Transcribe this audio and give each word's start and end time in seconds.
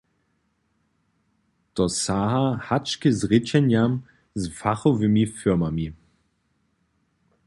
To 1.75 1.85
saha 2.01 2.47
hač 2.67 2.87
k 3.01 3.03
zrěčenjam 3.19 3.93
z 4.41 4.43
fachowymi 4.59 5.23
firmami. 5.39 5.87